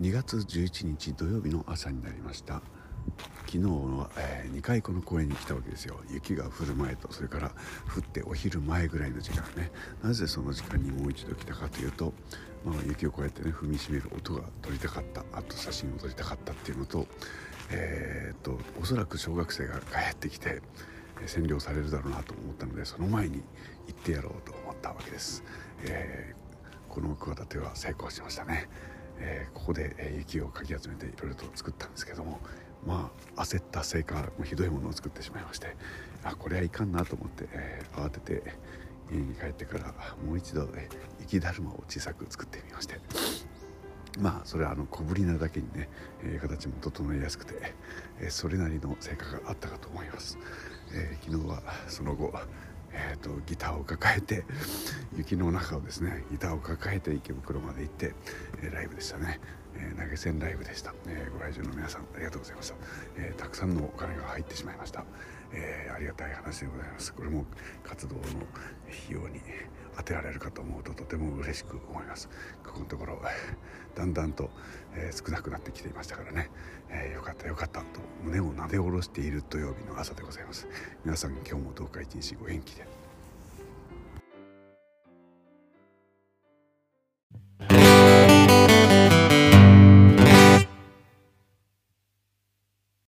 [0.00, 2.62] 2月11日土曜日の朝になりました。
[3.46, 6.00] 昨日は、えー、2回この公園に来たわけですよ。
[6.10, 7.52] 雪が降る前とそれから
[7.94, 9.70] 降ってお昼前ぐらいの時間ね。
[10.02, 12.12] なぜその時間にもう一度来たかというと、
[12.64, 15.24] まあ、雪をこうやってね踏みしめる音が撮りたかった。
[15.32, 17.06] あと写真を撮りたかったっていうのと,、
[17.70, 20.60] えー、っとおそらく小学生が帰ってきて
[21.26, 23.42] 占領されるだろうなと思ったのでその前に
[23.86, 25.44] 行ってやろうと思ったわけです、
[25.82, 28.68] えー、この企ては成功しましたね、
[29.18, 32.40] えー、ここで雪をかき集めていろいろと作ったんですけども
[32.86, 35.76] まあ焦ったせいかひどいものを作ってしまいまして
[36.22, 38.42] あこれはいかんなと思って、えー、慌てて
[39.12, 39.94] 家に帰ってから
[40.26, 40.88] もう一度、え
[41.20, 42.98] 雪だるまを小さく作ってみまして。
[44.18, 45.88] まあそれはあの小ぶりなだけにね、
[46.22, 47.54] えー、形も整えやすくて、
[48.20, 50.38] えー、それなりの成果があったかと思います、
[50.94, 52.32] えー、昨日はその後
[52.94, 54.44] えーと、ギターを抱えて
[55.16, 58.14] 雪の中をですねギターを抱えて池袋まで行って、
[58.62, 59.40] えー、ライブでしたね、
[59.76, 62.74] えー、投げ銭ライブでした、えー、ご来場の皆さんありがとうございました、
[63.18, 65.04] えたくさんのお金が入ってしまいました、
[65.52, 67.12] えありがたい話でございます。
[67.12, 67.44] これも
[67.82, 68.30] 活動の費
[69.10, 69.40] 用に
[69.96, 72.28] 当てられるかと思うととても嬉しく思います。
[72.64, 73.20] ここのところ
[73.94, 74.50] だんだんと、
[74.94, 76.50] え少なくなってきていましたからね、
[76.90, 77.82] えよかったよかった。
[78.24, 80.66] 胸をなで下ろしている土曜日の朝でございます。
[81.04, 83.03] 皆さん今日もどうか一日ご元気で。